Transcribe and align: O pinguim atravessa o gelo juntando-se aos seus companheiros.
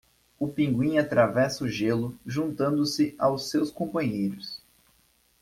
O 0.39 0.47
pinguim 0.47 0.97
atravessa 0.97 1.63
o 1.63 1.67
gelo 1.67 2.17
juntando-se 2.25 3.13
aos 3.19 3.51
seus 3.51 3.69
companheiros. 3.69 4.59